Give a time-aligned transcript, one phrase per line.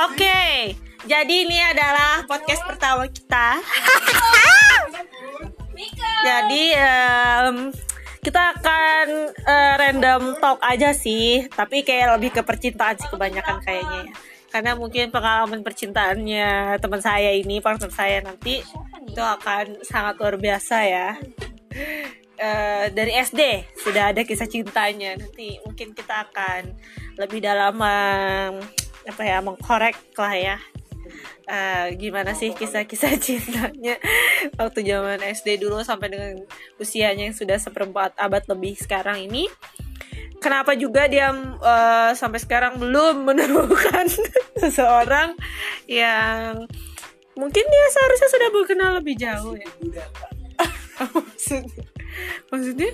[0.00, 0.72] Oke,
[1.04, 3.60] jadi ini adalah podcast pertama kita.
[6.24, 7.68] jadi em,
[8.24, 9.06] kita akan
[9.44, 14.12] eh, random talk aja sih, tapi kayak lebih ke percintaan sih kebanyakan kayaknya ya.
[14.48, 18.64] Karena mungkin pengalaman percintaannya teman saya ini, partner saya nanti
[19.04, 21.08] itu akan sangat luar biasa ya.
[22.40, 25.12] Eh, dari SD sudah ada kisah cintanya.
[25.20, 26.72] Nanti mungkin kita akan
[27.20, 27.76] lebih dalam
[29.08, 30.56] apa ya mengkorek lah ya.
[31.50, 33.98] Eh, gimana sih kisah-kisah cintanya
[34.54, 36.46] waktu zaman SD dulu sampai dengan
[36.78, 39.50] usianya yang sudah seperempat abad lebih sekarang ini?
[40.40, 44.06] Kenapa juga dia eh, sampai sekarang belum menemukan
[44.56, 45.34] seseorang
[45.90, 46.64] yang
[47.34, 49.70] mungkin dia seharusnya sudah berkenal lebih jauh ya?
[51.16, 51.84] Maksudnya?
[52.52, 52.92] Maksudnya?